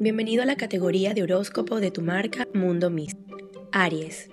[0.00, 3.16] Bienvenido a la categoría de horóscopo de tu marca Mundo Miss.
[3.72, 4.30] Aries.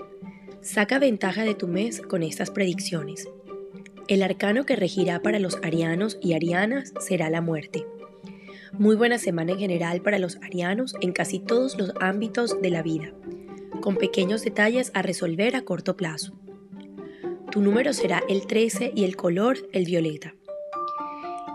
[0.62, 3.28] Saca ventaja de tu mes con estas predicciones.
[4.08, 7.88] El arcano que regirá para los arianos y arianas será la muerte.
[8.74, 12.84] Muy buena semana en general para los arianos en casi todos los ámbitos de la
[12.84, 13.12] vida,
[13.82, 16.34] con pequeños detalles a resolver a corto plazo.
[17.50, 20.36] Tu número será el 13 y el color el violeta.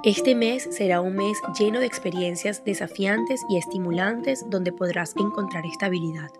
[0.02, 6.30] Este mes será un mes lleno de experiencias desafiantes y estimulantes donde podrás encontrar estabilidad.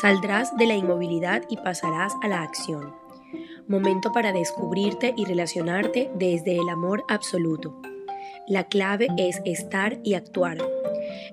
[0.00, 2.92] Saldrás de la inmovilidad y pasarás a la acción.
[3.68, 7.80] Momento para descubrirte y relacionarte desde el amor absoluto.
[8.48, 10.58] La clave es estar y actuar.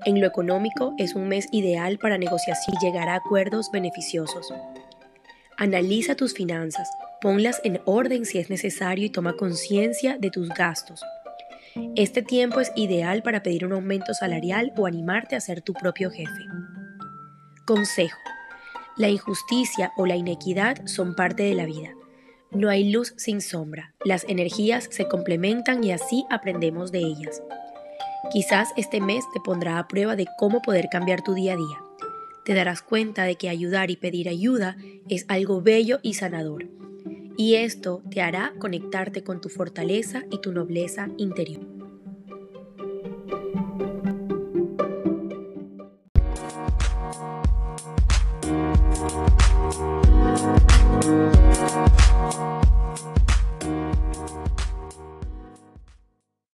[0.06, 4.54] En lo económico es un mes ideal para negociar y llegar a acuerdos beneficiosos.
[5.58, 6.92] Analiza tus finanzas,
[7.22, 11.02] ponlas en orden si es necesario y toma conciencia de tus gastos.
[11.96, 16.12] Este tiempo es ideal para pedir un aumento salarial o animarte a ser tu propio
[16.12, 16.46] jefe.
[17.66, 18.18] Consejo.
[18.96, 21.90] La injusticia o la inequidad son parte de la vida.
[22.52, 23.96] No hay luz sin sombra.
[24.06, 27.42] Las energías se complementan y así aprendemos de ellas.
[28.32, 31.78] Quizás este mes te pondrá a prueba de cómo poder cambiar tu día a día.
[32.46, 34.78] Te darás cuenta de que ayudar y pedir ayuda
[35.10, 36.83] es algo bello y sanador
[37.38, 41.62] y esto te hará conectarte con tu fortaleza y tu nobleza interior.